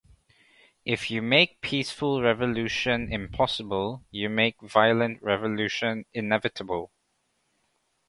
'If 0.83 1.11
you 1.11 1.21
make 1.21 1.61
peaceful 1.61 2.23
revolution 2.23 3.13
impossible, 3.13 4.03
you 4.09 4.29
make 4.29 4.59
violent 4.59 5.21
revolution 5.21 6.05
inevitable. 6.11 6.89